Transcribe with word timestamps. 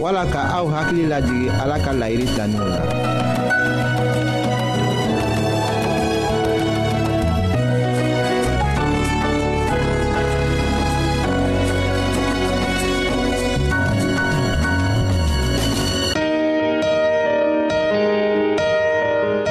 wala 0.00 0.24
ka 0.32 0.48
aw 0.48 0.64
hakili 0.72 1.04
lajigi 1.12 1.48
ala 1.62 1.76
ka 1.84 1.92
laɲini 2.00 2.24
taninw 2.36 2.64
la 2.72 2.78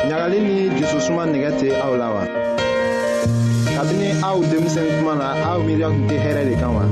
ɲagali 0.10 0.40
ni 0.48 0.56
jususuma 0.78 1.24
nɛgɛ 1.32 1.50
tɛ 1.60 1.68
aw 1.86 1.94
la 2.02 2.08
wa 2.16 2.24
kabini 3.80 4.12
aw 4.20 4.36
denmisɛn 4.44 5.00
kuma 5.00 5.16
na 5.16 5.40
aw 5.48 5.58
miiriya 5.64 5.88
tun 5.88 6.04
tɛ 6.12 6.16
hɛrɛ 6.20 6.42
de 6.52 6.56
kan 6.60 6.72
wa 6.76 6.84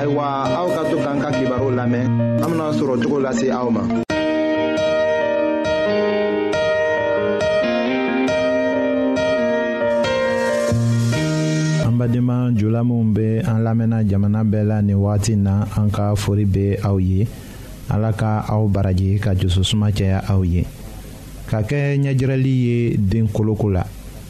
ayiwa 0.00 0.24
aw 0.56 0.66
ka 0.72 0.82
to 0.88 0.96
k'an 0.96 1.18
ka 1.20 1.28
kibaru 1.36 1.68
lamɛn 1.76 2.08
an 2.40 2.48
bena 2.48 2.66
sɔrɔ 2.72 2.94
cogo 3.04 3.20
lase 3.20 3.52
aw 3.52 3.68
ma 3.68 3.82
badenma 12.00 12.48
jula 12.56 12.80
minw 12.88 13.12
be 13.12 13.44
an 13.44 13.60
lamɛnna 13.60 14.00
jamana 14.08 14.40
bɛɛ 14.40 14.64
la 14.64 14.80
nin 14.80 14.96
wagati 14.96 15.36
na 15.36 15.68
an 15.76 15.90
ka 15.92 16.16
fori 16.16 16.46
be 16.48 16.72
aw 16.82 16.96
ye 16.96 17.28
ala 17.92 18.16
ka 18.16 18.46
aw 18.48 18.64
baraji 18.66 19.20
ka 19.20 19.34
jususuma 19.36 19.92
caya 19.92 20.24
aw 20.24 20.40
ye 20.42 20.64
ka 21.52 21.60
kɛ 21.60 22.00
ɲɛjirɛli 22.00 22.54
ye 22.64 22.96
den 22.96 23.28
koloko 23.28 23.68
la 23.76 23.84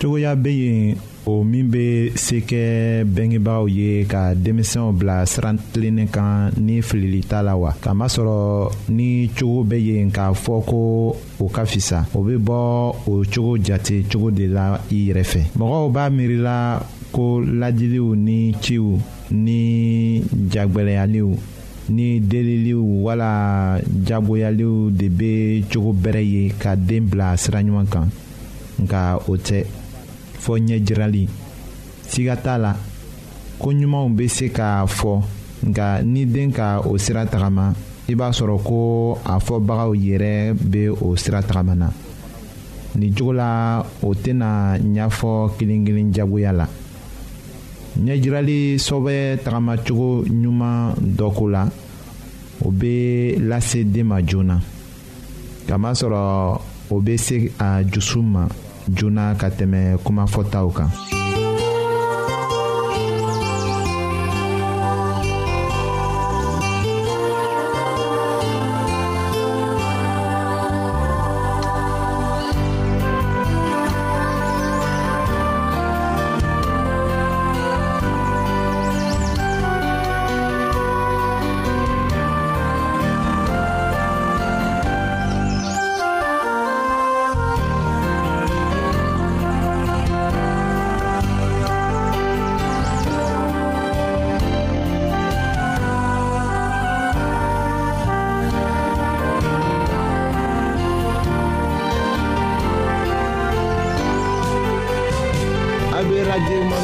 cogoya 0.00 0.34
bɛ 0.36 0.50
yen 0.50 0.96
o 1.26 1.42
min 1.42 1.66
bɛ 1.72 2.14
se 2.16 2.38
kɛ 2.46 3.02
bɛngebaaw 3.04 3.64
ye 3.68 4.04
ka 4.06 4.32
denmisɛnw 4.34 4.92
bila 4.94 5.26
siran 5.26 5.58
tilennin 5.72 6.06
kan 6.06 6.52
ni 6.56 6.80
filili 6.82 7.20
t'a 7.26 7.42
la 7.42 7.56
wa 7.56 7.74
kamasɔrɔ 7.82 8.70
ni 8.94 9.28
cogo 9.36 9.64
bɛ 9.64 9.76
yen 9.82 10.10
k'a 10.12 10.30
fɔ 10.34 10.62
ko 10.64 11.16
o 11.42 11.48
ka 11.48 11.64
fisa 11.66 12.06
o 12.14 12.22
bɛ 12.22 12.36
bɔ 12.38 12.58
o 13.10 13.24
cogo 13.26 13.58
jate 13.58 14.04
cogo 14.10 14.30
de 14.30 14.46
la 14.46 14.78
i 14.90 15.10
yɛrɛ 15.10 15.24
fɛ 15.26 15.40
mɔgɔw 15.58 15.90
b'a 15.90 16.06
miirila 16.14 16.56
ko 17.12 17.42
lajiliw 17.42 18.14
ni 18.14 18.54
ciw 18.60 18.98
ni 19.32 20.22
jagbɛlɛyaliw 20.48 21.28
ni 21.90 22.20
deliliw 22.20 22.82
wala 23.02 23.80
jagoyaliw 24.06 24.90
de 24.96 25.08
bɛ 25.08 25.64
cogo 25.72 25.92
bɛrɛ 25.92 26.22
ye 26.22 26.50
ka 26.56 26.76
den 26.76 27.08
bila 27.08 27.36
sira 27.36 27.62
ɲuman 27.62 27.88
kan 27.90 28.06
nka 28.78 29.18
o 29.26 29.34
tɛ 29.36 29.66
fɔ 30.40 30.54
ɲɛjirali 30.58 31.28
siga 32.08 32.36
t'a 32.36 32.56
la 32.58 32.74
ko 33.58 33.70
ɲumanw 33.72 34.08
bɛ 34.10 34.28
se 34.28 34.46
k'a 34.50 34.86
fɔ 34.86 35.20
nka 35.68 36.02
ni 36.04 36.24
den 36.26 36.52
ka 36.52 36.80
o 36.80 36.96
sira 36.98 37.26
tagama 37.26 37.74
i 38.08 38.14
b'a 38.14 38.30
sɔrɔ 38.30 38.56
ko 38.62 39.18
a 39.24 39.38
fɔbagaw 39.38 39.92
yɛrɛ 39.94 40.52
bɛ 40.54 40.90
o 41.02 41.16
sira 41.16 41.42
tagama 41.42 41.74
na 41.74 41.90
nin 42.96 43.12
cogo 43.14 43.32
la 43.32 43.82
o 44.02 44.14
tɛna 44.14 44.78
ɲɛfɔ 44.78 45.50
kelen-kelen 45.58 46.12
jagoya 46.14 46.52
la 46.52 46.66
ɲɛjirali 47.98 48.78
sɔbɛ 48.78 49.42
tagamacogo 49.44 50.24
ɲuman 50.24 50.94
dɔ 51.16 51.32
ko 51.34 51.48
la 51.50 51.68
o 52.64 52.70
bɛ 52.70 53.38
lase 53.48 53.84
den 53.84 54.06
ma 54.06 54.20
joona 54.22 54.60
kamasɔrɔ 55.66 56.22
o 56.90 57.00
bɛ 57.02 57.16
se 57.20 57.52
a 57.58 57.82
dusu 57.84 58.22
ma. 58.22 58.48
joona 58.96 59.34
ka 59.38 59.48
tɛmɛ 59.56 59.80
kumafɔtaw 60.04 60.66
kan 60.76 60.90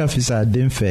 ka 0.00 0.08
fisa 0.08 0.38
den 0.52 0.68
fɛ 0.76 0.90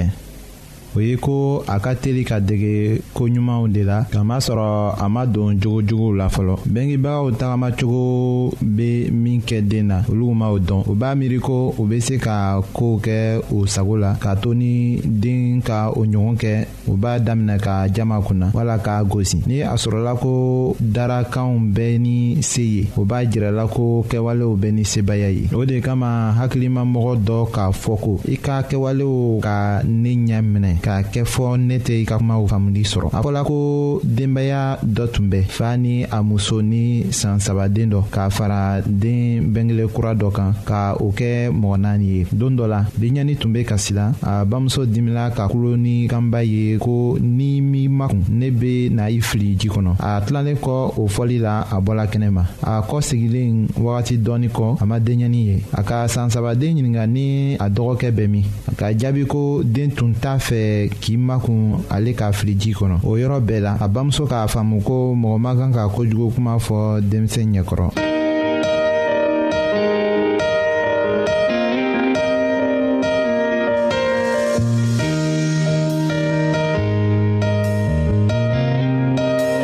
o 0.96 1.00
ye 1.02 1.16
ko 1.18 1.64
a 1.68 1.78
ka 1.80 1.94
teli 1.96 2.24
ka 2.26 2.40
dege 2.42 3.02
koɲumanw 3.14 3.70
de 3.70 3.84
la 3.84 4.06
kamasɔrɔ 4.10 4.96
a 5.00 5.06
ma 5.10 5.26
don 5.26 5.54
jogojuguw 5.62 6.16
la 6.18 6.28
fɔlɔ 6.30 6.56
bengebagaw 6.66 7.32
tagamacogo 7.38 8.54
be 8.62 9.10
min 9.12 9.42
kɛ 9.42 9.62
den 9.68 9.88
na 9.88 10.02
olu 10.10 10.34
m'o 10.34 10.58
dɔn 10.60 10.84
u 10.90 10.96
b'a 10.96 11.14
miiri 11.16 11.40
ko 11.40 11.76
u 11.78 11.86
be 11.86 12.00
se 12.00 12.18
ka 12.18 12.60
koow 12.74 12.98
kɛ 13.00 13.42
u 13.52 13.68
sago 13.68 13.98
la 13.98 14.16
k'a 14.20 14.36
to 14.42 14.54
ni 14.54 15.00
den 15.04 15.62
ka 15.62 15.92
o 15.92 16.06
ɲɔgɔn 16.06 16.38
kɛ 16.40 16.66
u 16.88 16.98
b'a 16.98 17.20
daminɛ 17.20 17.60
ka 17.62 17.86
jama 17.94 18.20
kunna 18.26 18.52
wala 18.54 18.80
k'a 18.80 19.04
gosi 19.06 19.42
ni 19.46 19.62
a 19.62 19.74
sɔrɔla 19.76 20.18
ko 20.20 20.76
darakanw 20.82 21.60
bɛɛ 21.72 22.00
ni 22.00 22.42
se 22.42 22.62
ye 22.62 22.90
o 22.98 23.06
b'a 23.06 23.24
jirala 23.30 23.68
ko 23.70 24.04
kɛwalew 24.10 24.58
bɛ 24.58 24.72
ni 24.74 24.84
sebaya 24.84 25.30
ye 25.30 25.50
o 25.56 25.64
de 25.66 25.80
kama 25.82 26.34
hakilimamɔgɔ 26.40 27.16
dɔ 27.24 27.48
k'a 27.52 27.70
fɔ 27.72 28.00
ko 28.02 28.20
i 28.28 28.36
ka 28.38 28.64
kɛwalew 28.64 29.40
ka 29.44 29.82
ne 29.86 30.10
ɲɛ 30.16 30.42
minɛ 30.42 30.79
k'a 30.84 31.04
kɛ 31.04 31.22
fɔ 31.24 31.58
ne 31.58 31.76
tɛ 31.80 31.94
i 32.02 32.06
ka 32.06 32.18
kumaw 32.18 32.46
faamuli 32.48 32.84
sɔrɔ 32.84 33.10
a 33.18 33.22
fɔla 33.22 33.44
ko 33.46 34.00
denbaya 34.04 34.78
dɔ 34.84 35.04
tun 35.14 35.28
bɛ 35.32 35.40
fa 35.48 35.78
ni 35.78 36.04
a 36.06 36.24
muso 36.24 36.60
ni 36.62 37.12
san 37.12 37.40
sabaden 37.40 37.90
dɔ 37.94 38.00
k'a 38.12 38.30
fara 38.32 38.82
den 38.86 39.52
bengele 39.54 39.88
kura 39.94 40.14
dɔ 40.16 40.32
kan 40.34 40.54
ka 40.66 40.96
o 41.00 41.12
kɛ 41.18 41.50
mɔgɔ 41.52 41.78
naani 41.80 42.06
ye 42.06 42.26
don 42.32 42.52
dɔ 42.58 42.68
la 42.68 42.82
denɲɛni 43.00 43.38
tun 43.40 43.52
be 43.54 43.64
kasi 43.64 43.94
la 43.94 44.12
a 44.22 44.46
bamuso 44.46 44.86
dimila 44.86 45.32
ka 45.36 45.48
kulo 45.48 45.76
ni 45.76 46.08
kanba 46.08 46.44
ye 46.44 46.78
ko 46.78 47.18
ni 47.20 47.62
m'i 47.62 47.88
makun 47.90 48.24
ne 48.30 48.50
be 48.52 48.90
na 48.90 49.06
i 49.10 49.20
fili 49.20 49.56
ji 49.60 49.68
kɔnɔ 49.70 49.94
a 50.00 50.22
tilalen 50.26 50.56
kɔ 50.58 50.76
o 50.98 51.08
fɔli 51.08 51.40
la 51.42 51.62
a 51.72 51.80
bɔla 51.82 52.06
kɛnɛma 52.08 52.44
a 52.64 52.82
kɔ 52.82 53.02
sigilen 53.02 53.68
wagati 53.78 54.18
dɔɔni 54.18 54.50
kɔ 54.50 54.78
a 54.82 54.86
ma 54.86 54.98
denɲɛni 55.00 55.40
ye 55.50 55.58
a 55.74 55.84
ka 55.84 56.06
sansabaden 56.08 56.60
ɲininga 56.76 57.08
ni 57.10 57.56
a 57.56 57.70
dɔgɔkɛ 57.70 58.12
bɛ 58.16 58.28
min 58.30 58.44
ka 58.78 58.86
jaabi 58.98 59.26
ko 59.28 59.62
den 59.64 59.92
tun 59.92 60.14
t'a 60.14 60.38
fɛ 60.38 60.69
kɛ 60.70 60.90
k'i 61.02 61.18
makun 61.18 61.82
ale 61.90 62.14
ka 62.14 62.32
fili 62.32 62.54
ji 62.60 62.72
kɔnɔ 62.74 63.00
o 63.04 63.18
yɔrɔ 63.18 63.40
bɛɛ 63.42 63.60
la 63.62 63.78
a 63.80 63.88
bamuso 63.90 64.26
k'a 64.30 64.48
faamu 64.48 64.82
ko 64.84 65.16
mɔgɔ 65.16 65.38
ma 65.40 65.56
kan 65.56 65.72
ka 65.74 65.88
kojugu 65.88 66.34
kuma 66.36 66.58
fɔ 66.60 67.02
denmisɛn 67.02 67.54
ɲɛkɔrɔ 67.54 67.90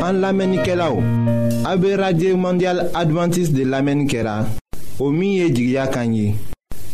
An 0.06 0.22
lamenike 0.22 0.76
la 0.78 0.90
ou, 0.92 1.02
abe 1.66 1.98
Radye 1.98 2.34
Mondial 2.36 2.90
Adventist 2.94 3.54
de 3.56 3.64
lamenike 3.66 4.22
la, 4.24 4.46
o 5.00 5.10
miye 5.12 5.50
jigya 5.50 5.88
kanyi, 5.92 6.36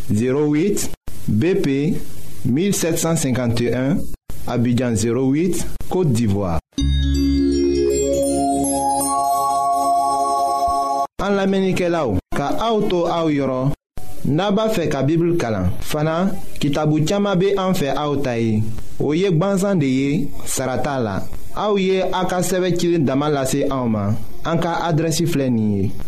08 0.10 0.90
BP 1.28 1.96
1751, 2.46 3.98
Abidjan 4.48 4.94
08, 4.94 5.66
Côte 5.90 6.12
d'Ivoire. 6.12 6.60
An 11.22 11.36
lamenike 11.38 11.86
la 11.94 12.08
ou, 12.10 12.18
ka 12.34 12.48
aoutou 12.66 13.06
aou 13.06 13.30
yoron, 13.30 13.70
naba 14.26 14.66
fe 14.74 14.88
ka 14.90 15.04
bibl 15.06 15.36
kalan. 15.42 15.70
Fana, 15.86 16.16
ki 16.60 16.72
tabou 16.74 17.04
tiyama 17.06 17.36
be 17.38 17.52
anfe 17.62 17.92
aoutayi, 17.94 18.64
ou 18.98 19.14
yek 19.14 19.38
banzan 19.38 19.78
de 19.84 19.88
ye, 20.00 20.10
sarata 20.50 20.98
la. 21.06 21.20
Aouye 21.56 22.02
Aka 22.14 22.38
a 22.38 22.98
Damalase 22.98 23.66
en 23.70 24.16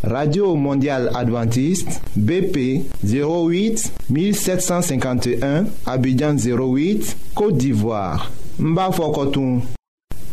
radio 0.02 0.56
mondial 0.56 1.10
Adventiste 1.16 2.02
bp 2.16 2.84
08 3.04 3.92
1751 4.10 5.66
abidjan 5.86 6.36
08 6.36 7.18
côte 7.36 7.58
d'ivoire 7.58 8.32
Mbafokotoum. 8.58 9.62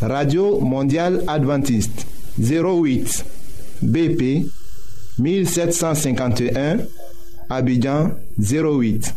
radio 0.00 0.60
mondial 0.60 1.22
Adventiste 1.26 2.06
08 2.38 3.24
bp 3.82 4.46
1751 5.18 6.76
abidjan 7.50 8.12
08 8.38 9.16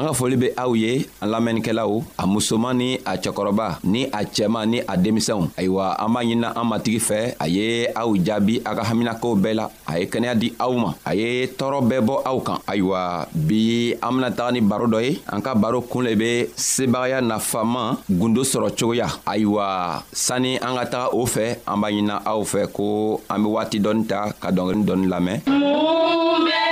an 0.00 0.06
ka 0.08 0.12
foli 0.16 0.36
be 0.40 0.48
aw 0.56 0.72
ye 0.72 1.04
an 1.20 1.28
lamɛnnikɛlaw 1.28 1.92
a 2.16 2.24
musoman 2.26 2.72
ni 2.80 2.90
a 3.04 3.20
cɛkɔrɔba 3.22 3.84
ni 3.84 4.08
a 4.08 4.20
cɛman 4.34 4.64
ni 4.72 4.78
a 4.80 4.96
denmisɛnw 4.96 5.52
ayiwa 5.60 5.92
an 6.00 6.08
b'a 6.14 6.20
ɲinina 6.24 6.48
an 6.56 6.64
matigi 6.70 6.98
fɛ 7.08 7.36
a 7.36 7.46
ye 7.46 7.86
aw 8.00 8.08
jaabi 8.26 8.56
a 8.64 8.70
ka 8.76 8.82
haminakow 8.88 9.36
bɛɛ 9.36 9.52
la 9.54 9.64
a 9.86 9.98
ye 10.00 10.04
kɛnɛya 10.08 10.34
di 10.40 10.48
aw 10.58 10.72
ma 10.72 10.94
a 11.04 11.12
ye 11.14 11.46
tɔɔrɔ 11.52 11.78
bɛɛ 11.90 12.00
bɔ 12.08 12.14
aw 12.24 12.38
kan 12.40 12.58
ayiwa 12.72 13.28
bi 13.34 13.92
an 14.00 14.10
bena 14.16 14.30
taga 14.32 14.50
ni 14.52 14.60
baro 14.64 14.86
dɔ 14.88 14.98
ye 15.06 15.20
an 15.28 15.40
ka 15.44 15.52
baro 15.54 15.82
kuun 15.84 16.04
le 16.08 16.16
be 16.16 16.46
sebagaya 16.56 17.20
nafaman 17.20 17.98
gundo 18.08 18.40
sɔrɔ 18.40 18.68
cogoya 18.72 19.08
ayiwa 19.28 20.00
sanni 20.12 20.56
an 20.56 20.76
ka 20.80 20.84
taga 20.88 21.06
o 21.14 21.26
fɛ 21.28 21.58
an 21.68 21.76
b'a 21.80 21.92
ɲinina 21.92 22.16
aw 22.24 22.40
fɛ 22.40 22.72
ko 22.72 23.20
an 23.28 23.36
be 23.42 23.48
waati 23.52 23.76
dɔɔni 23.82 24.06
ta 24.08 24.32
ka 24.40 24.48
dɔngeri 24.48 24.84
dɔɔni 24.86 25.06
lamɛn 25.12 25.36
mun 25.46 26.40
bɛɛ 26.48 26.68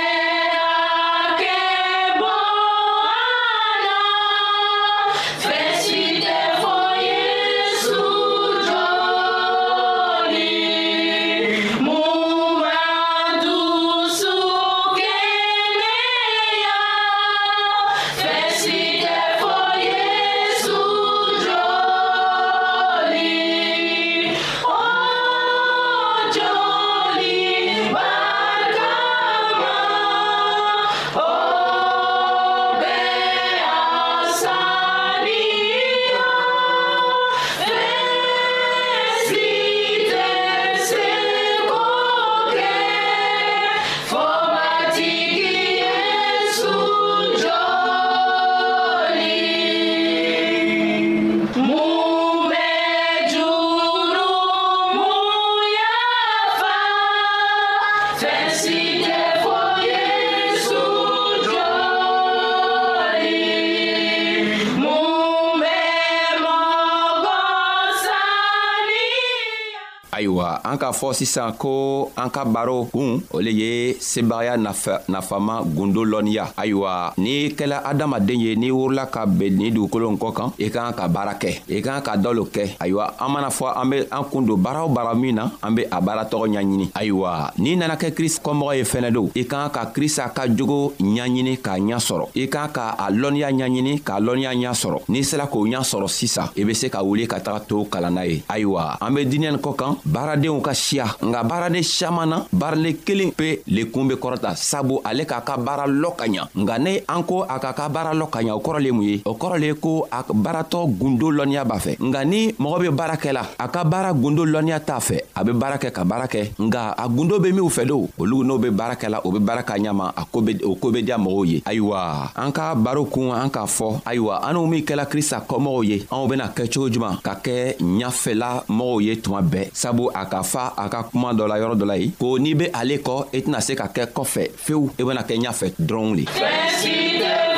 ayiwa 70.19 70.59
an 70.67 70.75
k'a 70.77 70.91
fɔ 70.91 71.13
sisan 71.15 71.53
ko 71.55 72.11
an 72.19 72.27
ka 72.29 72.43
baro 72.45 72.83
kun 72.91 73.21
o 73.31 73.39
le 73.39 73.51
ye 73.55 73.95
sebagaya 73.99 74.57
nafa, 74.59 74.99
nafama 75.07 75.61
gundo 75.63 76.03
lɔnniya 76.03 76.51
ayiwa 76.59 77.13
n'i 77.17 77.55
kɛla 77.55 77.81
adamaden 77.87 78.39
ye 78.43 78.51
n'i 78.59 78.67
wurila 78.69 79.07
ka 79.07 79.23
ben 79.25 79.55
nin 79.55 79.71
dugukolo 79.71 80.11
kɔ 80.19 80.29
kan 80.35 80.51
i 80.59 80.67
ka 80.69 80.91
kan 80.91 80.95
ka 80.99 81.07
baara 81.07 81.33
kɛ 81.39 81.61
i 81.71 81.79
ka 81.81 82.01
kan 82.01 82.03
ka 82.03 82.13
dɔ 82.19 82.33
lo 82.35 82.43
kɛ 82.51 82.75
ayiwa 82.83 83.13
an 83.19 83.29
mana 83.31 83.47
fɔ 83.47 83.67
an 83.79 83.89
be 83.89 83.95
an 84.11 84.23
kun 84.31 84.43
don 84.45 84.57
baara 84.59 84.83
o 84.83 84.89
baara 84.89 85.15
min 85.15 85.33
na 85.35 85.47
an 85.63 85.75
be 85.75 85.83
a 85.89 86.01
baara 86.01 86.25
tɔgɔ 86.27 86.51
ɲaɲini 86.51 86.89
ayiwa 86.99 87.53
n'i 87.57 87.77
nana 87.79 87.95
kɛ 87.95 88.11
krista 88.11 88.41
kɔmɔgɔ 88.43 88.75
ye 88.75 88.83
fɛnɛ 88.83 89.11
don 89.13 89.31
i 89.35 89.43
ka 89.45 89.69
kan 89.69 89.71
ka 89.71 89.91
krista 89.95 90.27
ka 90.35 90.47
jogo 90.49 90.91
ɲaɲini 90.99 91.55
k'a 91.63 91.79
ɲa 91.79 91.95
sɔrɔ 91.97 92.25
i 92.35 92.45
ka 92.47 92.67
kan 92.67 92.73
ka 92.73 92.83
a 92.99 93.09
lɔnniya 93.11 93.53
ɲaɲini 93.55 94.01
k'a 94.03 94.19
lɔnniya 94.19 94.51
ɲa 94.67 94.75
sɔrɔ 94.75 94.99
n'i 95.07 95.23
sera 95.23 95.47
k'o 95.47 95.63
ɲa 95.63 95.79
sɔrɔ 95.79 96.07
sisan 96.09 96.51
i 96.57 96.63
be 96.65 96.73
se 96.73 96.89
ka 96.89 96.99
wuli 97.01 97.25
ka 97.25 97.39
taga 97.39 97.63
to 97.65 97.85
kalan 97.85 98.13
na 98.13 98.21
ye 98.25 98.43
ayiwa 98.49 98.97
an 98.99 99.13
be 99.15 99.23
diinɛ 99.25 99.39
nin 99.55 99.61
kɔ 99.61 99.75
kan 99.77 99.95
baaradenw 100.09 100.57
ka 100.65 100.73
siya 100.73 101.13
nga 101.21 101.45
baaraden 101.45 101.85
siaman 101.85 102.25
na 102.25 102.37
baaraden 102.49 102.97
kelen 103.05 103.29
pe 103.31 103.61
lekun 103.69 104.07
be 104.09 104.15
kɔrɔta 104.17 104.55
sabu 104.57 104.97
ale 105.05 105.25
k'a 105.29 105.41
ka 105.45 105.57
baara 105.61 105.85
lɔ 105.85 106.09
ka 106.17 106.25
ɲa 106.25 106.49
nga 106.65 106.75
ne 106.81 107.03
an 107.07 107.21
ko 107.23 107.43
a 107.45 107.59
k'a 107.61 107.73
ka 107.77 107.85
baara 107.93 108.13
lɔ 108.17 108.25
ka 108.33 108.39
ɲa 108.41 108.55
o 108.57 108.61
kɔrɔ 108.65 108.79
le 108.81 108.89
mun 108.91 109.03
ye 109.05 109.15
o 109.25 109.33
kɔrɔ 109.37 109.55
le 109.61 109.69
ko 109.77 110.07
a 110.11 110.23
baaratɔ 110.25 110.79
gundo 110.99 111.29
lɔnniya 111.31 111.63
b'a 111.63 111.77
fɛ 111.77 111.95
nga 112.01 112.25
ni 112.25 112.49
mɔgɔ 112.59 112.77
be 112.81 112.89
baara 112.89 113.15
kɛla 113.21 113.43
a 113.59 113.65
ka 113.69 113.83
baara 113.85 114.09
gundo 114.13 114.43
lɔnniya 114.45 114.79
t'a 114.81 114.97
fɛ 114.99 115.17
a 115.35 115.43
be 115.45 115.51
baara 115.53 115.77
kɛ 115.77 115.89
ka 115.93 116.03
baara 116.03 116.25
kɛ 116.27 116.41
nga 116.57 116.81
a 116.97 117.05
gundo 117.07 117.37
be 117.39 117.51
minw 117.53 117.69
fɛ 117.69 117.85
do 117.87 118.09
olu 118.17 118.43
n'o 118.43 118.57
be 118.59 118.71
baara 118.73 118.95
kɛla 118.97 119.21
o 119.23 119.29
be 119.31 119.37
baara 119.39 119.61
k'a 119.63 119.77
ɲama 119.77 120.09
a 120.17 120.25
ko 120.25 120.41
be 120.41 120.57
o 120.65 120.73
koo 120.81 120.89
be 120.91 121.03
diya 121.05 121.17
mɔgɔw 121.21 121.45
ye 121.47 121.57
ayiwa 121.69 122.31
an 122.35 122.49
ka 122.51 122.73
baro 122.73 123.05
kun 123.05 123.29
an 123.31 123.49
k'a 123.53 123.67
fɔ 123.67 124.01
ayiwa 124.09 124.41
an 124.43 124.55
n'u 124.57 124.65
min 124.67 124.81
kɛla 124.83 125.05
krista 125.07 125.45
kɔmɔgɔw 125.45 125.83
ye 125.85 125.97
anw 126.09 126.25
bena 126.27 126.49
kɛ 126.55 126.65
cogo 126.73 126.89
juman 126.89 127.21
ka 127.21 127.35
kɛ 127.37 127.77
ɲafɛla 127.77 128.65
mɔgɔw 128.65 128.97
ye 129.05 129.13
tuma 129.21 129.41
bɛɛ 129.45 129.69
sabu 129.73 129.98
sabu 129.99 130.07
a 130.15 130.23
ka 130.25 130.41
fa 130.43 130.65
a 130.77 130.85
ka 130.89 131.01
kuma 131.11 131.33
dɔ 131.35 131.45
la 131.51 131.55
yɔrɔ 131.59 131.75
dɔ 131.75 131.85
la 131.85 131.95
yen 131.99 132.11
ko 132.19 132.37
n'i 132.39 132.53
be 132.55 132.65
ale 132.73 132.97
kɔ 133.05 133.17
i 133.33 133.37
e 133.37 133.39
tɛna 133.43 133.59
se 133.61 133.75
ka 133.75 133.87
kɛ 133.95 134.03
kɔfɛ 134.15 134.43
fewu 134.63 134.87
i 134.97 135.01
e 135.01 135.03
bena 135.03 135.21
kɛ 135.27 135.35
ɲafɛ 135.43 135.67
dɔrɔnw 135.77 136.15
le 136.15 137.48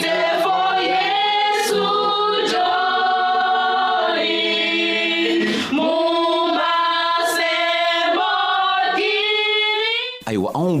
did. 0.00 0.13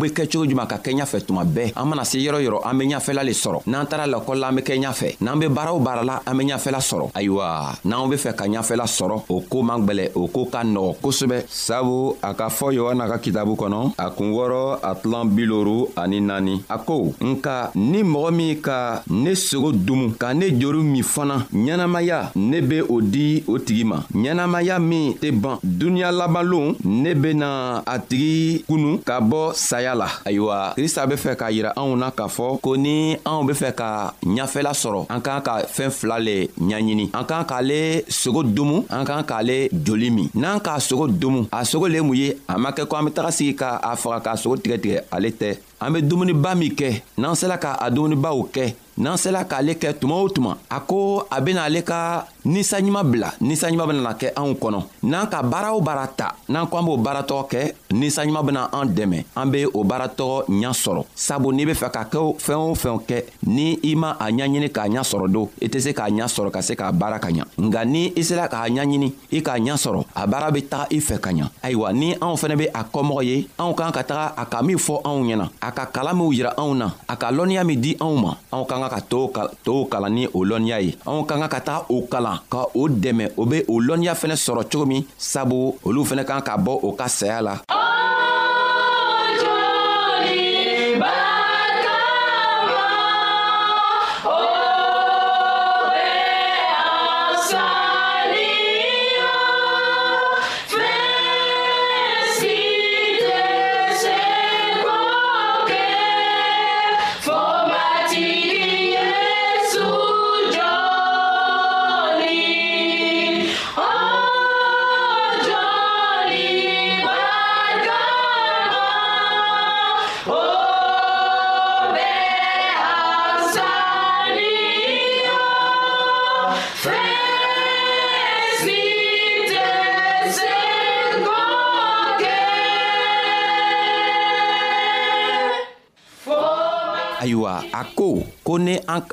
be 0.04 0.10
kɛ 0.12 0.26
cogo 0.30 0.44
juman 0.48 0.66
ka 0.66 0.76
kɛ 0.78 0.92
ɲafɛ 0.92 1.20
tuma 1.26 1.44
bɛɛ 1.44 1.72
an 1.76 1.84
mana 1.88 2.04
se 2.04 2.18
yɔrɔ 2.18 2.38
yɔrɔ 2.44 2.60
an 2.64 2.78
be 2.78 2.84
ɲafɛla 2.86 3.24
le 3.24 3.32
sɔrɔ 3.32 3.62
n'an 3.66 3.86
taara 3.86 4.06
lakɔli 4.06 4.40
la 4.40 4.48
an 4.48 4.54
be 4.56 4.60
kɛ 4.62 4.74
ɲafɛ 4.84 5.16
n'an 5.20 5.38
be 5.40 5.46
baara 5.48 5.72
o 5.72 5.78
baara 5.80 6.04
la 6.04 6.20
an 6.26 6.36
be 6.36 6.44
ɲafɛla 6.44 6.80
sɔrɔ 6.90 7.06
ayiwa 7.14 7.72
n'an 7.84 8.10
be 8.10 8.16
fɛ 8.16 8.34
ka 8.36 8.44
ɲafɛla 8.46 8.84
sɔrɔ 8.86 9.22
o 9.30 9.40
koo 9.48 9.62
man 9.62 9.86
gwɛlɛ 9.86 10.10
o 10.14 10.28
koo 10.28 10.44
ka 10.46 10.62
nɔgɔ 10.64 10.94
kosɛbɛ 11.02 11.44
sabu 11.48 12.16
a 12.22 12.34
k'a 12.34 12.48
fɔ 12.50 12.72
yohana 12.74 13.08
ka 13.08 13.16
kitabu 13.18 13.54
kɔnɔ 13.56 13.94
a 13.98 14.10
kun 14.10 14.32
wɔrɔ 14.32 14.78
a 14.82 14.94
tilan 14.94 15.24
biloru 15.34 15.88
ani 15.96 16.20
naani 16.20 16.62
a 16.68 16.78
ko 16.78 17.14
nka 17.20 17.70
ni 17.76 18.02
mɔgɔ 18.02 18.32
min 18.34 18.60
ka 18.60 19.02
ne 19.08 19.30
sogo 19.34 19.72
dumu 19.72 20.12
ka 20.18 20.32
ne 20.34 20.50
joru 20.58 20.82
min 20.82 21.02
fana 21.02 21.46
ɲɛnamaya 21.52 22.32
ne 22.36 22.60
be 22.60 22.80
o 22.82 23.00
di 23.00 23.42
o 23.48 23.58
tigi 23.58 23.84
ma 23.84 24.02
ɲɛnamaya 24.12 24.78
min 24.82 25.14
tɛ 25.14 25.30
ban 25.40 25.58
duniɲa 25.62 26.12
labanlon 26.12 26.74
ne 26.84 27.14
bena 27.14 27.82
a 27.86 27.98
tigi 27.98 28.64
kunu 28.66 28.98
ka 29.04 29.20
bɔ 29.20 29.52
saya 29.54 29.93
ɲɛfɛla 29.94 29.94
la 29.94 30.08
ayiwa 30.28 30.74
krista 30.74 31.06
be 31.06 31.14
fɛ 31.16 31.36
k'a 31.36 31.50
yira 31.50 31.72
anw 31.76 31.96
na 31.96 32.10
k'a 32.10 32.28
fɔ 32.28 32.60
ko 32.60 32.74
ni 32.76 33.16
anw 33.24 33.44
be 33.46 33.52
fɛ 33.52 33.74
ka 33.74 34.12
ɲafɛla 34.26 34.72
sɔrɔ 34.74 35.06
an 35.08 35.20
k'an 35.20 35.42
ka 35.42 35.62
fɛɛn 35.74 35.90
fila 35.92 36.18
le 36.18 36.48
ɲaɲini 36.60 37.10
an 37.14 37.24
k'an 37.24 37.44
k'ale 37.44 38.04
sogo 38.08 38.42
domu 38.42 38.84
an 38.90 39.04
k'an 39.06 39.24
k'ale 39.24 39.68
joli 39.82 40.10
min 40.10 40.28
n'an 40.34 40.58
k'a 40.60 40.78
sogo 40.80 41.08
domu 41.08 41.46
a 41.52 41.60
sogo 41.64 41.86
le 41.88 41.94
ye 41.94 42.00
mun 42.02 42.16
ye 42.16 42.34
a 42.48 42.58
ma 42.58 42.70
kɛ 42.70 42.86
ko 42.88 42.96
an 42.96 43.04
be 43.06 43.10
taga 43.10 43.30
sigi 43.32 43.54
ka 43.54 43.80
a 43.82 43.96
faga 43.96 44.20
k'a 44.24 44.36
sogo 44.36 44.56
tigɛtigɛ 44.56 45.00
ale 45.12 45.30
tɛ 45.30 45.56
an 45.80 45.92
be 45.92 46.02
dumuniba 46.02 46.54
min 46.58 46.74
kɛ 46.74 47.02
n'an 47.18 47.32
sela 47.34 47.56
ka 47.60 47.76
a 47.80 47.90
dumunibaw 47.90 48.48
kɛ 48.52 48.74
n'an 48.96 49.16
sela 49.16 49.44
k'ale 49.44 49.74
kɛ 49.74 49.92
tuma 49.98 50.14
o 50.16 50.28
tuma 50.28 50.56
a 50.70 50.78
ko 50.80 51.24
a 51.30 51.40
bena 51.40 51.64
ale 51.66 51.82
ka 51.82 52.26
ninsanɲuman 52.44 53.02
bila 53.04 53.32
ninsanɲuman 53.40 53.88
benana 53.88 54.14
kɛ 54.14 54.32
anw 54.36 54.54
kɔnɔ 54.54 54.82
n'an 55.02 55.26
ka 55.28 55.42
baara 55.42 55.74
o 55.74 55.80
baara 55.80 56.06
ta 56.06 56.34
n'an 56.48 56.66
ko 56.70 56.78
an 56.78 56.84
b'o 56.84 56.96
baaratɔgɔ 56.96 57.48
kɛ 57.50 57.60
ninsanɲuman 57.92 58.44
bena 58.46 58.68
an 58.72 58.86
dɛmɛ 58.88 59.24
an 59.36 59.46
be 59.50 59.66
o 59.66 59.82
baaratɔgɔ 59.84 60.44
ɲa 60.48 60.70
sɔrɔ 60.72 61.04
sabu 61.14 61.52
n'i 61.52 61.64
be 61.66 61.72
fɛ 61.74 61.90
ka 61.90 62.04
kɛ 62.04 62.20
fɛɛn 62.38 62.54
o 62.70 62.74
fɛnw 62.74 63.00
kɛ 63.08 63.24
ni 63.46 63.78
i 63.82 63.94
ma 63.96 64.12
a 64.20 64.26
ɲaɲini 64.30 64.70
k'a 64.70 64.86
ɲa 64.88 65.02
sɔrɔ 65.02 65.30
don 65.32 65.48
i 65.60 65.64
e 65.64 65.68
tɛ 65.68 65.80
se 65.80 65.90
k'a 65.92 66.08
ɲa 66.10 66.28
sɔrɔ 66.30 66.50
ka 66.52 66.60
se 66.62 66.74
k'a 66.76 66.92
baara 66.92 67.18
ka 67.18 67.28
ɲa 67.30 67.44
nga 67.58 67.84
ni 67.84 68.12
i 68.14 68.22
sela 68.22 68.46
k'a 68.48 68.68
ɲaɲini 68.70 69.12
i 69.32 69.40
k'a 69.42 69.58
ɲa 69.58 69.74
sɔrɔ 69.74 70.04
a 70.14 70.26
baara 70.28 70.52
be 70.52 70.62
taga 70.68 70.86
i 70.92 71.00
fɛ 71.00 71.18
ka 71.20 71.30
ɲa 71.32 71.50
ayiwa 71.62 71.92
ni 71.92 72.14
anw 72.20 72.36
fɛnɛ 72.36 72.56
be 72.58 72.66
a 72.72 72.84
kɔmɔgɔ 72.84 73.24
ye 73.24 73.48
anw 73.58 73.74
k'an 73.74 73.90
ka 73.92 74.02
taga 74.04 74.34
a 74.36 74.46
ka 74.46 74.62
min 74.62 74.76
fɔ 74.78 75.00
anw 75.04 75.24
ɲɛna 75.24 75.48
a 75.60 75.72
ka 75.72 75.86
kalan 75.86 76.16
minw 76.16 76.32
yira 76.32 76.54
anw 76.56 76.74
na 76.76 76.90
a 77.08 77.16
ka 77.16 77.30
lɔnniya 77.32 77.64
min 77.66 77.80
di 77.80 77.94
anw 78.00 78.14
ma 78.20 78.36
anw 78.52 78.64
kan 78.68 78.83
ka 78.88 79.00
ka 79.00 79.42
tow 79.64 79.82
kalan 79.88 80.12
ni 80.14 80.24
o 80.32 80.38
lɔnniya 80.44 80.78
ye 80.84 80.90
anw 81.08 81.24
ka 81.28 81.34
ka 81.42 81.48
ka 81.54 81.60
taga 81.66 81.86
o 81.94 81.96
kalan 82.12 82.38
ka 82.52 82.60
o 82.74 82.82
dɛmɛ 83.02 83.26
o 83.36 83.42
be 83.50 83.58
o 83.72 83.80
lɔnniya 83.86 84.12
fɛnɛ 84.20 84.36
sɔrɔ 84.44 84.60
cogo 84.72 84.86
min 84.90 85.02
sabu 85.18 85.58
olu 85.86 86.00
fɛnɛ 86.08 86.24
kan 86.28 86.42
ka 86.46 86.54
bɔ 86.64 86.72
o 86.86 86.92
ka 86.98 87.06
saya 87.08 87.38
la 87.44 87.54
oh! 87.70 88.33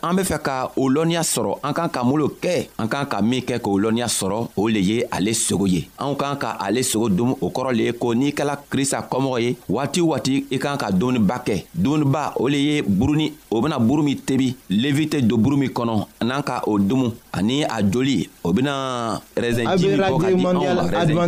an 0.01 0.15
be 0.15 0.21
fɛ 0.23 0.37
ka 0.39 0.69
o 0.75 0.89
lɔnniya 0.89 1.21
sɔrɔ 1.23 1.57
an 1.63 1.73
kan 1.73 1.89
ka 1.89 2.03
mun 2.03 2.19
lo 2.19 2.27
kɛ 2.29 2.67
an 2.77 2.87
kan 2.87 3.05
ka 3.05 3.21
min 3.21 3.41
kɛ 3.41 3.59
k'o 3.59 3.79
lɔnniya 3.79 4.07
sɔrɔ 4.07 4.47
o 4.55 4.67
le 4.69 4.79
ye 4.79 5.03
ale 5.11 5.33
sogo 5.33 5.67
ye 5.67 5.87
anw 5.97 6.15
kan 6.17 6.35
ka 6.37 6.57
ale 6.59 6.83
sogo 6.83 7.09
dun 7.09 7.35
o 7.41 7.49
kɔrɔ 7.49 7.73
le 7.75 7.83
ye 7.83 7.93
ko 7.93 8.13
n'i 8.15 8.31
kɛla 8.31 8.57
krista 8.69 9.01
kɔmɔgɔ 9.09 9.41
ye 9.41 9.55
waati 9.69 10.01
waati 10.01 10.45
i 10.51 10.57
kan 10.57 10.77
ka 10.77 10.89
dumuniba 10.91 11.41
kɛ 11.45 11.63
dumuniba 11.73 12.33
o 12.37 12.47
le 12.47 12.57
ye 12.57 12.81
buruni 12.81 13.31
o 13.49 13.61
bena 13.61 13.79
buru 13.79 14.03
min 14.03 14.15
tebi 14.17 14.55
levi 14.69 15.05
tɛ 15.05 15.25
don 15.27 15.37
buru 15.41 15.57
min 15.57 15.69
kɔnɔ 15.69 16.05
n'an 16.21 16.43
ka 16.43 16.61
o 16.67 16.77
dumu 16.79 17.11
ani 17.33 17.63
a 17.63 17.81
joli 17.81 18.29
o 18.45 18.53
bena 18.53 19.19
rɛzɛnji 19.35 19.87
min 19.87 19.97
bɔ 19.99 20.19
ka 20.21 20.27
di 20.27 20.33
anw 20.33 20.41
ma 20.41 21.27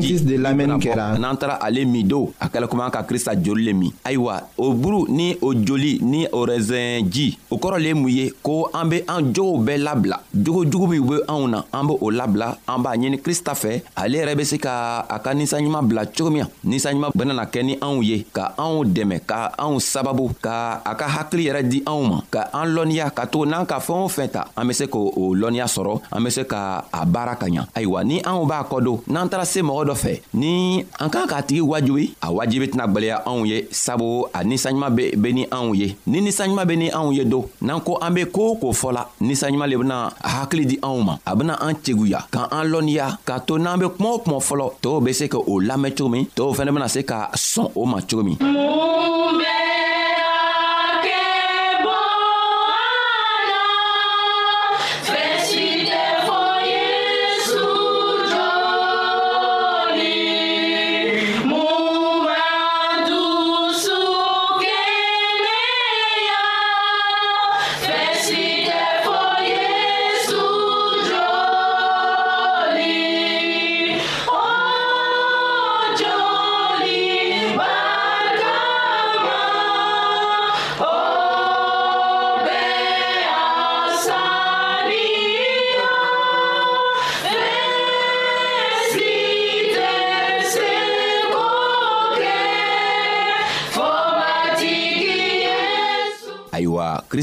n'an 1.17 1.37
taara 1.37 1.59
ale 1.61 1.85
min 1.85 2.07
do 2.07 2.31
a 2.41 2.47
kɛla 2.49 2.67
komi 2.67 2.83
an 2.85 2.91
ka 2.91 3.03
krista 3.03 3.35
joli 3.35 3.65
le 3.65 3.73
min 3.73 3.91
ayiwa 4.05 4.43
o 4.57 4.73
buru 4.73 5.07
ni 5.09 5.37
o 5.41 5.53
joli 5.53 5.99
ni 6.01 6.27
o 6.31 6.45
rɛzɛnji 6.45 7.37
o 7.51 7.57
kɔrɔ 7.57 7.79
le 7.81 7.87
ye 7.87 7.93
mun 7.93 8.09
ye 8.09 8.31
ko 8.43 8.67
an 8.75 8.91
be 8.91 8.97
an 9.08 9.32
jogow 9.34 9.63
bɛɛ 9.63 9.79
labila 9.79 10.19
jogo 10.36 10.67
jugu 10.67 10.88
minw 10.88 11.03
be 11.08 11.17
anw 11.32 11.47
na 11.47 11.63
an 11.71 11.88
be 11.88 11.93
o 11.95 12.12
labila 12.12 12.60
an 12.67 12.84
b'a 12.84 12.91
ɲini 12.99 13.17
krista 13.23 13.56
fɛ 13.56 13.82
ale 13.95 14.19
yɛrɛ 14.19 14.36
be 14.38 14.43
se 14.43 14.58
ka 14.60 15.08
a 15.10 15.17
ka 15.23 15.32
ninsanɲuman 15.34 15.88
bila 15.88 16.03
cogo 16.06 16.29
min 16.29 16.43
na 16.43 16.47
ninsanɲuman 16.67 17.15
benana 17.15 17.47
kɛ 17.49 17.63
ni 17.63 17.73
anw 17.79 18.03
ye 18.03 18.25
ka 18.34 18.51
anw 18.60 18.84
dɛmɛ 18.84 19.19
ka 19.25 19.56
anw 19.58 19.79
sababu 19.79 20.29
ka 20.43 20.82
a 20.86 20.91
ka 20.99 21.08
hakili 21.08 21.47
yɛrɛ 21.47 21.62
di 21.69 21.79
anw 21.88 22.03
ma 22.08 22.17
ka 22.29 22.49
an 22.53 22.67
lɔnniya 22.75 23.15
ka 23.15 23.23
tugu 23.32 23.45
n'an 23.47 23.63
ka 23.65 23.79
fɛɛn 23.79 24.03
o 24.03 24.08
fɛn 24.12 24.29
ta 24.29 24.51
an 24.60 24.67
be 24.67 24.73
se 24.75 24.86
k'o 24.91 25.32
lɔnniya 25.39 25.65
sɔrɔ 25.71 26.01
an 26.12 26.23
be 26.23 26.29
se 26.29 26.43
ka 26.43 26.84
a 26.91 27.06
baara 27.08 27.38
ka 27.39 27.45
ɲa 27.47 27.71
ayiwa 27.73 28.03
ni 28.06 28.19
anw 28.27 28.43
b'a 28.45 28.67
kɔ 28.67 28.84
don 28.84 28.99
n'an 29.08 29.29
taara 29.32 29.45
se 29.47 29.62
mɔgɔ 29.63 29.88
dɔ 29.88 29.95
fɛ 29.95 30.19
ni 30.36 30.84
an 30.99 31.08
kan 31.10 31.27
k'a 31.32 31.41
tigi 31.47 31.62
wajibi 31.63 32.12
a 32.21 32.27
wajibi 32.27 32.67
tɛna 32.67 32.91
gwɛlɛya 32.91 33.23
anw 33.23 33.47
ye 33.47 33.65
sabu 33.71 34.25
a 34.36 34.39
ninsanɲuman 34.43 34.91
be 35.21 35.32
ni 35.32 35.45
anw 35.47 35.71
ye 35.79 35.95
ni 36.08 36.19
ninsanɲuman 36.19 36.67
be 36.67 36.75
ni 36.75 36.89
anw 36.91 37.15
ye 37.15 37.23
don 37.23 37.47
n'an 37.63 37.79
ko 37.79 37.95
an 38.03 38.12
be 38.13 38.25
ko 38.36 38.58
ko 38.62 38.74
fɔla 38.82 39.04
ninsanɲuman 39.26 39.69
le 39.72 39.76
bena 39.82 39.98
hakili 40.34 40.65
di 40.69 40.76
anw 40.88 41.00
ma 41.08 41.13
a 41.30 41.32
bena 41.38 41.54
an 41.65 41.76
teguya 41.86 42.19
ka 42.34 42.41
an 42.58 42.65
lɔnniya 42.74 43.08
k'a 43.28 43.38
to 43.48 43.54
n'an 43.60 43.78
be 43.82 43.88
kuma 43.96 44.10
o 44.15 44.19
kuma 44.24 44.38
fɔlɔ 44.48 44.65
tɔɔw 44.82 45.00
be 45.06 45.12
se 45.19 45.26
k' 45.34 45.38
o 45.52 45.54
lamɛn 45.67 45.93
cogo 45.96 46.10
min 46.13 46.26
tɔɔw 46.36 46.52
fɛnɛ 46.58 46.72
bena 46.76 46.88
se 46.96 47.02
ka 47.10 47.17
sɔn 47.52 47.67
o 47.82 47.86
ma 47.86 47.98
cogo 48.10 48.24
min 48.28 48.38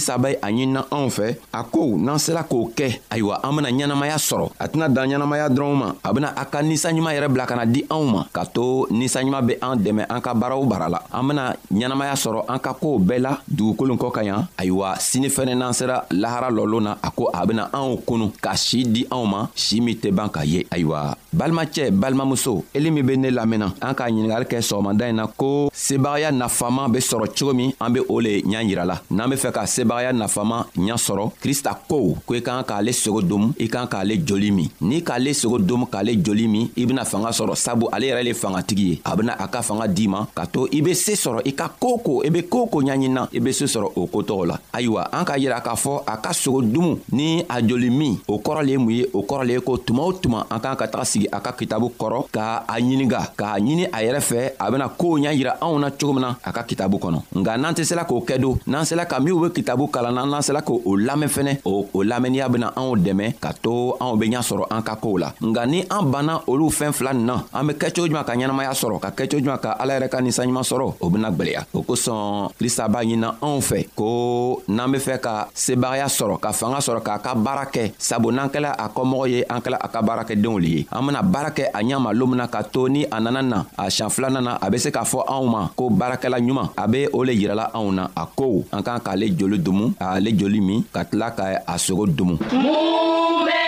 krista 0.00 0.16
be 0.16 0.38
a 0.40 0.48
ɲinina 0.50 0.86
anw 0.90 1.10
fɛ 1.10 1.34
a 1.52 1.62
ko 1.64 1.96
n'an 1.98 2.18
sera 2.18 2.42
k'o 2.42 2.72
kɛ 2.74 3.00
ayiwa 3.10 3.40
an 3.44 3.52
bena 3.56 3.68
ɲɛnamaya 3.70 4.16
sɔrɔ 4.18 4.48
a 4.58 4.66
tɛna 4.66 4.88
dan 4.88 5.08
ɲɛnamaya 5.10 5.48
dɔrɔnw 5.50 5.74
ma 5.76 5.94
a 6.02 6.12
bena 6.14 6.32
a 6.36 6.44
ka 6.46 6.60
ninsanɲuman 6.62 7.12
yɛrɛ 7.14 7.28
bila 7.28 7.46
ka 7.46 7.54
na 7.56 7.64
di 7.66 7.82
anw 7.90 8.04
ma 8.10 8.24
k'a 8.32 8.46
to 8.54 8.86
ninsanɲuman 8.90 9.46
be 9.46 9.52
an 9.60 9.76
dɛmɛ 9.78 10.06
an 10.08 10.20
ka 10.22 10.32
baaraw 10.34 10.64
baara 10.64 10.88
la 10.88 11.00
an 11.12 11.28
bena 11.28 11.54
ɲɛnamaya 11.72 12.16
sɔrɔ 12.16 12.46
an 12.48 12.58
ka 12.58 12.72
koow 12.74 12.98
bɛɛ 12.98 13.18
la 13.20 13.36
dugukolon 13.52 13.96
kɔ 13.98 14.10
ka 14.10 14.20
yan 14.24 14.46
ayiwa 14.56 14.94
sini 14.98 15.28
fɛnɛ 15.28 15.54
n'an 15.54 15.72
sera 15.74 16.04
lahara 16.10 16.50
lɔlon 16.50 16.80
na 16.82 16.96
a 17.02 17.10
ko 17.10 17.28
a 17.34 17.44
bena 17.46 17.68
anw 17.72 18.00
kunu 18.06 18.32
ka 18.40 18.54
sii 18.56 18.84
di 18.84 19.04
anw 19.10 19.26
ma 19.26 19.46
sii 19.54 19.80
min 19.82 19.94
tɛ 19.96 20.10
ban 20.14 20.28
ka 20.30 20.40
ye 20.44 20.64
ayiwa 20.70 21.14
balimacɛ 21.36 21.90
balimamuso 21.90 22.64
eli 22.74 22.90
min 22.90 23.04
be 23.04 23.16
ne 23.18 23.30
lamɛnna 23.30 23.72
an 23.82 23.94
k'a 23.94 24.08
ɲiningali 24.08 24.46
kɛ 24.48 24.60
sɔgɔmada 24.64 25.04
ɲi 25.04 25.14
na 25.14 25.26
ko 25.26 25.68
sebagaya 25.72 26.30
nafaman 26.32 26.88
be 26.90 26.98
sɔrɔ 27.00 27.28
cogo 27.38 27.54
min 27.54 27.72
an 27.78 27.90
be 27.92 28.00
o 28.08 28.14
le 28.20 28.40
ɲa 28.42 28.62
yirala 28.64 29.00
n'an 29.10 29.28
be 29.28 29.36
fɛ 29.36 29.50
ka 29.52 29.64
seba 29.66 29.89
dɛmɛbagaya 29.90 30.12
nafama 30.12 30.66
ɲa 30.76 30.96
sɔrɔ 30.96 31.30
krista 31.42 31.74
ko 31.88 32.14
ko 32.26 32.34
i 32.34 32.40
kan 32.42 32.62
k'ale 32.62 32.92
sogo 32.92 33.20
domu 33.22 33.52
i 33.58 33.68
kan 33.68 33.86
k'ale 33.86 34.18
joli 34.24 34.50
min 34.50 34.68
n'i 34.80 35.02
k'ale 35.02 35.34
sogo 35.34 35.58
domu 35.58 35.86
k'ale 35.86 36.22
joli 36.24 36.46
min 36.48 36.68
i 36.76 36.86
bena 36.86 37.04
fanga 37.04 37.30
sɔrɔ 37.30 37.54
sabu 37.56 37.88
ale 37.92 38.06
yɛrɛ 38.06 38.24
le 38.24 38.34
fangatigi 38.34 38.88
ye 38.90 39.00
a 39.04 39.16
bena 39.16 39.34
a 39.38 39.48
ka 39.48 39.62
fanga 39.62 39.88
d'i 39.88 40.06
ma 40.08 40.26
ka 40.34 40.46
to 40.46 40.68
i 40.72 40.80
be 40.80 40.94
see 40.94 41.14
sɔrɔ 41.14 41.42
i 41.44 41.52
ka 41.52 41.68
koo 41.80 41.98
ko 41.98 42.22
i 42.24 42.28
be 42.30 42.42
koo 42.48 42.66
ko 42.66 42.78
ɲaɲinina 42.82 43.28
i 43.32 43.40
be 43.40 43.52
see 43.52 43.64
sɔrɔ 43.66 43.92
o 43.96 44.06
kotɔgɔ 44.06 44.46
la 44.46 44.58
ayiwa 44.72 45.08
an 45.12 45.24
k'a 45.24 45.38
yira 45.38 45.60
k'a 45.60 45.74
fɔ 45.74 46.02
a 46.06 46.16
ka 46.16 46.30
sogo 46.32 46.62
dumu 46.62 46.98
ni 47.12 47.44
a 47.48 47.60
joli 47.62 47.90
min 47.90 48.18
o 48.28 48.38
kɔrɔ 48.38 48.62
le 48.64 48.70
ye 48.70 48.76
mun 48.78 48.90
ye 48.90 49.04
o 49.12 49.22
kɔrɔ 49.22 49.44
le 49.46 49.52
ye 49.54 49.60
ko 49.60 49.76
tuma 49.78 50.02
o 50.06 50.12
tuma 50.12 50.46
an 50.50 50.58
k'an 50.60 50.76
ka 50.76 50.86
taga 50.86 51.04
sigi 51.04 51.26
a 51.32 51.40
ka 51.40 51.52
kitabu 51.52 51.90
kɔrɔ 51.98 52.26
k'a 52.32 52.64
ɲininga 52.78 53.32
k'a 53.36 53.58
ɲini 53.58 53.86
a 53.92 53.98
yɛrɛ 54.04 54.20
fɛ 54.20 54.52
a 54.58 54.70
bena 54.70 54.88
koow 54.88 55.18
ɲa 55.18 55.34
yira 55.36 55.56
anw 55.60 55.78
na 55.80 55.90
cogo 55.90 56.12
min 56.14 56.22
na 56.22 56.36
a 56.44 56.52
ka 56.52 56.62
kitabu 56.62 56.98
kɔnɔ 56.98 57.20
nga 57.36 57.56
n'an 57.56 57.74
tɛ 57.74 57.84
sela 57.84 58.04
k'o 58.06 58.20
kɛ 58.24 58.38
don 58.40 58.58
n'an 58.66 58.84
sela 58.84 59.04
ka 59.08 59.18
minw 59.20 59.40
be 59.42 59.52
kita 59.62 59.69
kitabu 59.70 59.86
kalanna 59.86 60.26
n'an 60.26 60.42
sela 60.42 60.62
k'o 60.66 60.82
lamɛn 60.98 61.30
fɛnɛ 61.30 61.52
o 61.62 62.02
lamɛnniya 62.02 62.48
bena 62.50 62.72
anw 62.74 62.94
dɛmɛ 62.98 63.38
ka 63.38 63.52
to 63.62 63.94
anw 64.02 64.18
be 64.18 64.26
ɲa 64.26 64.42
sɔrɔ 64.42 64.66
an 64.68 64.82
ka 64.82 64.96
koow 64.98 65.16
la 65.22 65.30
nga 65.38 65.62
ni 65.64 65.82
an 65.86 66.10
banna 66.10 66.42
olu 66.50 66.66
fɛɛn 66.70 66.90
fila 66.92 67.14
nin 67.14 67.26
na 67.26 67.42
an 67.54 67.62
be 67.68 67.74
kɛcogo 67.78 68.08
juman 68.10 68.26
ka 68.26 68.32
ɲɛnamaya 68.34 68.74
sɔrɔ 68.74 68.98
ka 69.00 69.10
kɛcogo 69.14 69.38
juman 69.44 69.60
ka 69.62 69.70
ala 69.78 69.92
yɛrɛ 69.94 70.08
ka 70.10 70.18
ninsanɲuman 70.20 70.66
sɔrɔ 70.66 70.86
o 71.00 71.06
bena 71.08 71.30
gwɛlɛya 71.30 71.62
o 71.72 71.80
kosɔn 71.86 72.50
krista 72.58 72.88
b'a 72.88 73.04
ɲinina 73.04 73.28
anw 73.40 73.60
fɛ 73.62 73.86
ko 73.94 74.62
n'an 74.66 74.90
be 74.90 74.98
fɛ 74.98 75.20
ka 75.20 75.34
sebagaya 75.54 76.10
sɔrɔ 76.10 76.40
ka 76.42 76.50
fanga 76.50 76.78
sɔrɔ 76.82 77.00
k'a 77.06 77.18
ka 77.22 77.32
baara 77.38 77.64
kɛ 77.70 77.92
sabu 77.96 78.32
n'an 78.34 78.50
kɛla 78.50 78.74
a 78.76 78.88
kɔmɔgɔ 78.90 79.24
ye 79.30 79.38
an 79.46 79.60
kɛla 79.62 79.78
a 79.80 79.86
ka 79.88 80.02
baarakɛdenw 80.02 80.58
le 80.62 80.66
ye 80.66 80.80
an 80.90 81.06
bena 81.06 81.22
baara 81.22 81.52
kɛ 81.54 81.70
a 81.72 81.78
ɲama 81.78 82.10
loon 82.12 82.30
mina 82.34 82.48
ka 82.50 82.62
to 82.66 82.88
ni 82.88 83.06
a 83.06 83.20
nana 83.20 83.40
na 83.42 83.64
a 83.78 83.86
sian 83.88 84.10
filanan 84.10 84.42
na 84.42 84.58
a 84.60 84.66
be 84.68 84.78
se 84.78 84.90
k'a 84.90 85.06
fɔ 85.06 85.28
anw 85.30 85.46
ma 85.48 85.68
ko 85.78 85.88
baarakɛla 85.90 86.42
ɲuman 86.42 86.72
a 86.76 86.88
be 86.90 87.06
o 87.14 87.18
le 87.22 87.32
yirɛla 87.38 87.70
anw 87.70 87.94
na 87.94 88.08
a 88.16 88.26
kow 88.34 88.64
an 88.74 88.82
k'an 88.82 88.98
k'ale 89.00 89.30
joli 89.38 89.59
domu 89.60 89.86
k'ale 90.00 90.30
joli 90.40 90.60
min 90.68 90.80
ka 90.94 91.00
tila 91.08 91.28
ka 91.38 91.44
a 91.72 91.74
sogo 91.84 92.04
domu. 92.18 92.34
mun 92.52 93.44
bɛ 93.46 93.62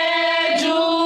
juu. 0.61 1.02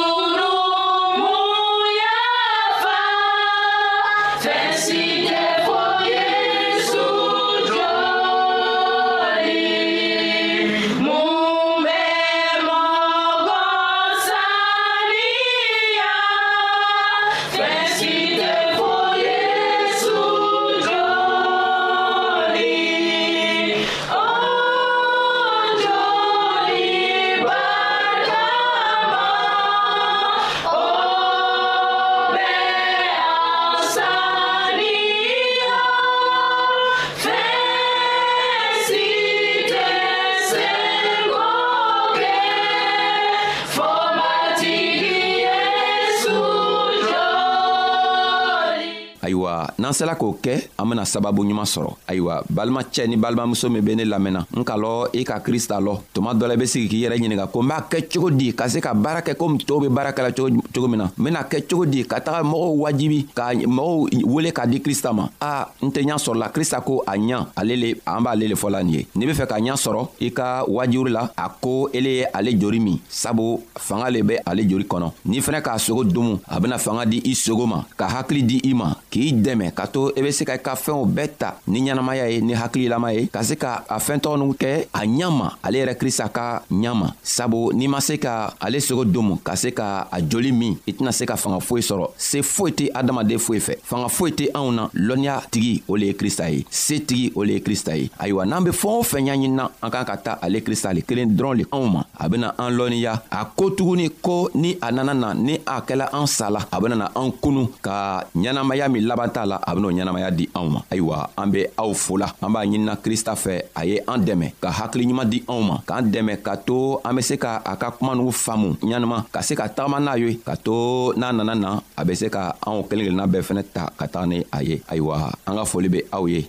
n'an 49.88 49.94
sela 49.96 50.16
k'o 50.20 50.34
kɛ 50.44 50.58
an 50.78 50.86
bena 50.90 51.06
sababu 51.06 51.44
ɲuman 51.46 51.64
sɔrɔ 51.64 51.90
ayiwa 52.08 52.44
balimacɛ 52.52 53.08
ni 53.08 53.16
balimamuso 53.16 53.70
min 53.72 53.82
be 53.84 53.96
ne 53.96 54.04
lamɛnna 54.04 54.44
n 54.60 54.64
ka 54.68 54.76
lɔ 54.76 55.08
i 55.16 55.24
ka 55.24 55.40
krista 55.40 55.80
lɔ 55.80 56.02
tuma 56.14 56.34
dɔ 56.36 56.48
la 56.48 56.54
i 56.56 56.58
be 56.58 56.66
sigi 56.68 56.90
k'i 56.90 57.02
yɛrɛ 57.08 57.16
ɲininga 57.18 57.48
ko 57.48 57.62
n 57.64 57.68
b'a 57.72 57.88
kɛ 57.90 58.04
cogo 58.12 58.30
di 58.32 58.52
ka 58.54 58.68
se 58.68 58.80
ka 58.82 58.94
baara 58.94 59.22
kɛ 59.24 59.36
komi 59.38 59.64
tɔɔw 59.64 59.82
be 59.82 59.90
baara 59.90 60.12
kɛla 60.12 60.36
cogo 60.36 60.50
cogo 60.74 60.88
min 60.88 61.00
na 61.00 61.08
n 61.08 61.12
bena 61.24 61.42
kɛ 61.44 61.62
cogo 61.70 61.86
di 61.86 62.04
ka 62.04 62.20
taga 62.20 62.44
mɔgɔw 62.44 62.74
wajibi 62.84 63.20
ka 63.34 63.52
mɔgɔw 63.54 64.04
wele 64.28 64.52
k'a 64.52 64.66
di 64.68 64.82
krista 64.82 65.14
ma 65.14 65.30
a 65.40 65.68
n 65.82 65.90
tɛ 65.90 66.04
ɲa 66.06 66.18
sɔrɔla 66.20 66.52
krista 66.52 66.82
ko 66.82 67.04
a 67.06 67.14
ɲa 67.18 67.48
ale 67.56 67.74
le 67.76 67.90
an 68.06 68.22
b'ale 68.24 68.46
le 68.48 68.56
fɔla 68.56 68.84
nin 68.84 68.94
ye 69.00 69.02
n'i 69.16 69.26
be 69.26 69.34
fɛ 69.34 69.48
ka 69.48 69.56
ɲa 69.60 69.76
sɔrɔ 69.76 70.02
i 70.22 70.30
ka 70.32 70.64
wajuru 70.68 71.10
la 71.12 71.30
a 71.36 71.50
ko 71.50 71.90
ele 71.94 72.10
ye 72.24 72.26
ale 72.34 72.52
jori 72.58 72.80
min 72.80 73.00
sabu 73.10 73.62
fanga 73.78 74.10
le 74.10 74.24
be 74.24 74.36
ale 74.46 74.62
jori 74.68 74.84
kɔnɔ 74.86 75.08
n'i 75.26 75.40
fɛnɛ 75.42 75.62
k'a 75.62 75.78
sogo 75.78 76.04
dumu 76.04 76.40
a 76.48 76.60
bena 76.60 76.78
fanga 76.78 77.06
di 77.06 77.22
i 77.26 77.34
sogo 77.36 77.66
ma 77.68 77.86
ka 77.98 78.08
hakili 78.08 78.44
di 78.46 78.58
i 78.70 78.74
ma 78.74 78.96
k'i 79.10 79.34
dɛmɛ 79.34 79.74
ka 79.74 79.86
to 79.88 80.12
i 80.16 80.20
e 80.20 80.22
be 80.22 80.32
se 80.32 80.46
ka 80.46 80.54
i 80.56 80.62
ka 80.62 80.76
fɛnw 80.76 81.06
bɛɛ 81.08 81.30
ta 81.38 81.58
ni 81.68 81.82
ɲɛnamaya 81.82 82.30
ye 82.30 82.42
ni 82.42 82.54
hakililama 82.54 83.14
ye 83.14 83.28
ka 83.28 83.42
se 83.44 83.56
ka 83.56 83.84
a 83.90 83.98
fɛɛntɔgɔ 84.00 84.36
nu 84.38 84.54
kɛ 84.54 84.88
a 84.94 85.00
ɲa 85.06 85.30
ma 85.38 85.48
ale 85.64 85.78
yɛrɛ 85.82 85.94
krista 85.98 86.30
ka 86.32 86.62
ɲa 86.70 86.94
ma 86.96 87.08
sabu 87.24 87.72
n'i 87.74 87.88
ma 87.88 88.00
se 88.00 88.18
ka 88.18 88.54
ale 88.62 88.80
sogo 88.80 89.06
domu 89.06 89.38
ka 89.44 89.56
se 89.56 89.72
ka 89.72 90.08
a 90.12 90.22
joli 90.22 90.52
min 90.58 90.78
i 90.88 90.92
tɛna 90.94 91.12
se 91.12 91.26
ka 91.26 91.38
fanga 91.38 91.60
foyi 91.62 91.82
sɔrɔ 91.82 92.10
se 92.18 92.42
foyi 92.42 92.72
tɛ 92.74 92.90
adamaden 92.94 93.40
foyi 93.40 93.60
fɛ 93.60 93.74
fanga 93.84 94.10
foyi 94.10 94.32
tɛ 94.32 94.46
anw 94.54 94.72
na 94.72 94.90
lɔnniya 94.94 95.36
tigi 95.52 95.84
o 95.88 95.96
le 95.96 96.06
ye 96.08 96.14
krista 96.14 96.50
ye 96.50 96.66
se 96.72 97.00
tigi 97.08 97.32
o 97.36 97.44
le 97.44 97.54
ye 97.58 97.62
krista 97.62 97.96
ye 97.98 98.10
ayiwa 98.20 98.46
n'an 98.46 98.64
be 98.64 98.72
fɛɛn 98.72 98.98
o 99.00 99.04
fɛn 99.04 99.24
ɲaɲinina 99.30 99.70
an 99.84 99.92
kan 99.92 100.06
ka 100.06 100.16
ta 100.18 100.32
ale 100.42 100.60
krista 100.62 100.94
le 100.94 101.02
kelen 101.02 101.36
dɔrɔn 101.38 101.58
le 101.58 101.66
anw 101.72 101.88
ma 101.92 102.04
a 102.20 102.30
bena 102.30 102.54
an 102.58 102.72
lɔnniya 102.78 103.22
a 103.32 103.46
ko 103.56 103.70
tuguni 103.70 104.10
ko 104.22 104.50
ni 104.56 104.78
a 104.82 104.92
nana 104.92 105.14
na 105.14 105.34
ni 105.34 105.56
a 105.66 105.82
kɛla 105.82 106.10
an 106.14 106.28
sala 106.28 106.68
a 106.72 106.82
bena 106.82 106.96
na 106.96 107.10
an 107.16 107.32
kunu 107.42 107.68
ka 107.82 108.24
ɲɛnamaya 108.36 108.90
min 108.92 109.02
laban 109.08 109.30
t'a 109.30 109.46
la 109.46 109.58
a 109.66 109.76
ben'o 109.76 109.92
ɲɛnamaya 109.94 110.32
di 110.36 110.50
anw 110.56 110.70
ma 110.70 110.82
ayiwa 110.90 111.30
an 111.38 111.52
be 111.52 111.66
aw 111.78 111.94
fola 111.94 112.28
an 112.42 112.50
b'a 112.54 112.66
ɲinina 112.66 112.98
krista 112.98 113.34
fɛ 113.36 113.62
a 113.76 113.86
ye 113.86 114.00
an 114.08 114.20
dɛmɛ 114.26 114.52
ka 114.62 114.72
hakiliɲuman 114.72 115.26
di 115.30 115.42
anw 115.48 115.62
ma 115.62 115.78
k'an 115.88 116.10
dɛmɛ 116.12 116.42
ka 116.42 116.56
to 116.58 117.00
an 117.06 117.16
be 117.16 117.22
se 117.22 117.38
ka 117.38 117.62
a 117.66 117.76
ka 117.76 117.92
kuma 117.92 118.16
n'u 118.16 118.32
faamu 118.32 118.76
ɲanima 118.82 119.26
ka 119.32 119.42
se 119.42 119.56
ka 119.56 119.68
tagama 119.70 120.00
n'a 120.00 120.18
ye 120.20 120.40
ka 120.48 120.56
to 120.56 121.12
n'a 121.20 121.36
nana 121.36 121.52
na 121.54 121.70
a 122.00 122.02
be 122.08 122.14
se 122.16 122.28
ka 122.32 122.42
anw 122.68 122.88
kelen 122.88 123.06
kelenna 123.20 123.28
bɛɛ 123.32 123.44
fɛnɛ 123.48 123.64
ta 123.76 123.84
ka 124.00 124.06
taga 124.12 124.28
ni 124.32 124.38
a 124.56 124.60
ye 124.68 124.76
ayiwa 124.92 125.16
an 125.48 125.54
ka 125.60 125.64
foli 125.72 125.90
be 125.94 126.00
aw 126.16 126.24
ye 126.32 126.40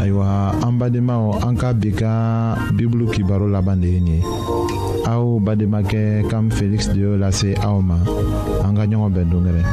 ayiwa 0.00 0.26
an 0.66 0.74
badenmaw 0.80 1.24
an 1.46 1.54
ka 1.60 1.72
bi 1.80 1.88
ka 2.00 2.12
bibulu 2.76 3.06
kibaro 3.14 3.46
laban 3.54 3.80
de 3.82 3.88
ye 3.96 4.00
nin 4.06 4.20
ye 4.20 4.20
aw 5.12 5.40
bademakɛ 5.44 6.28
kam 6.30 6.44
feliksi 6.56 6.92
de 6.94 7.00
y'o 7.06 7.14
lase 7.22 7.50
aw 7.68 7.80
ma 7.88 7.96
an 8.66 8.72
ka 8.76 8.84
ɲɔgɔn 8.90 9.12
bɛn 9.16 9.26
dongɛrɛ 9.32 9.64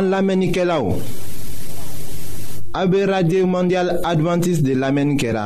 an 0.00 0.08
lamenike 0.08 0.64
la 0.64 0.80
ou 0.80 0.96
abe 2.72 3.02
radye 3.06 3.42
mondial 3.44 3.98
adventis 4.04 4.62
de 4.62 4.74
lamenike 4.74 5.32
la 5.34 5.44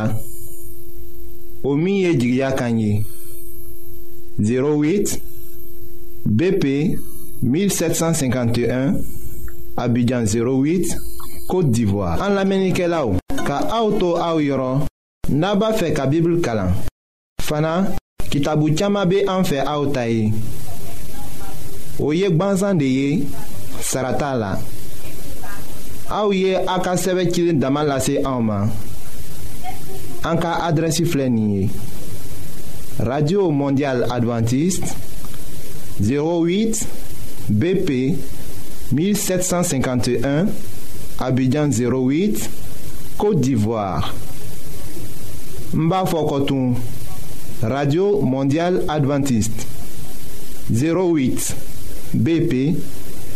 o 1.64 1.74
miye 1.76 2.12
jigya 2.18 2.52
kanyi 2.52 3.04
08 4.38 5.18
BP 6.26 6.64
1751 7.42 8.94
abidjan 9.76 10.26
08 10.26 10.94
kote 11.50 11.72
divwa 11.74 12.14
an 12.24 12.36
lamenike 12.36 12.86
la 12.88 13.04
ou 13.06 13.18
ka 13.46 13.58
auto 13.74 14.14
a 14.16 14.30
ou 14.36 14.40
yoron 14.44 14.86
naba 15.30 15.72
fe 15.74 15.90
ka 15.96 16.06
bibl 16.06 16.38
kalan 16.44 16.70
fana 17.42 17.76
kitabu 18.30 18.70
chama 18.76 19.04
be 19.06 19.24
an 19.28 19.42
fe 19.44 19.58
a 19.66 19.74
ou 19.80 19.90
tayi 19.90 20.30
ou 21.98 22.12
yek 22.14 22.36
ban 22.40 22.54
zande 22.62 22.86
yek 22.90 23.26
Saratala... 23.84 24.58
aouye 26.10 26.52
la 26.52 26.52
ye 26.52 26.56
a 26.56 26.74
Anka 30.30 30.56
sɛbɛ 30.90 31.70
radio 33.00 33.50
mondial 33.50 34.04
adventiste 34.10 34.86
08 36.00 36.86
bp 37.50 37.90
1751 38.92 40.46
abidjan 41.18 41.68
08 41.68 42.48
côte 43.18 43.40
d'ivoire 43.40 44.14
n 45.74 45.92
radio 47.62 48.20
mondial 48.22 48.82
adventiste 48.88 49.66
08 50.72 51.54
bp 52.14 52.76